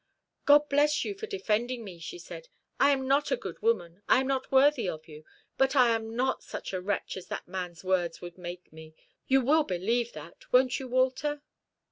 "God 0.45 0.67
bless 0.67 1.05
you 1.05 1.13
for 1.13 1.27
defending 1.27 1.83
me," 1.83 1.99
she 1.99 2.17
said. 2.17 2.47
"I 2.79 2.89
am 2.89 3.07
not 3.07 3.29
a 3.29 3.37
good 3.37 3.61
woman, 3.61 4.01
I 4.09 4.19
am 4.19 4.25
not 4.25 4.51
worthy 4.51 4.89
of 4.89 5.07
you, 5.07 5.25
but 5.59 5.75
I 5.75 5.89
am 5.93 6.15
not 6.15 6.41
such 6.41 6.73
a 6.73 6.81
wretch 6.81 7.15
as 7.17 7.27
that 7.27 7.47
man's 7.47 7.83
words 7.83 8.19
would 8.19 8.35
make 8.35 8.73
me. 8.73 8.95
You 9.27 9.41
will 9.41 9.61
believe 9.63 10.13
that 10.13 10.51
won't 10.51 10.79
you, 10.79 10.87
Walter?" 10.87 11.43